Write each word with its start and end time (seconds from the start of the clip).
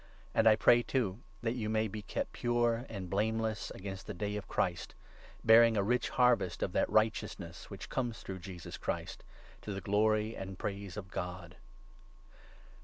And 0.33 0.47
I 0.47 0.55
pray, 0.55 0.81
too, 0.81 1.19
that 1.43 1.51
you 1.53 1.69
may 1.69 1.87
be 1.87 2.01
kept 2.01 2.33
pure 2.33 2.87
and 2.89 3.07
blameless 3.07 3.69
against 3.69 4.07
the 4.07 4.15
Day 4.15 4.35
of 4.35 4.47
Christ, 4.47 4.95
bearing 5.43 5.75
n 5.75 5.77
a 5.79 5.83
rich 5.83 6.09
harvest 6.09 6.63
of 6.63 6.71
that 6.71 6.89
righteousness 6.89 7.69
which 7.69 7.87
comes 7.87 8.21
through 8.23 8.39
Jesus 8.39 8.77
Christ, 8.79 9.23
to 9.61 9.71
the 9.71 9.79
glory 9.79 10.35
and 10.35 10.57
praise 10.57 10.97
of 10.97 11.11
God. 11.11 11.55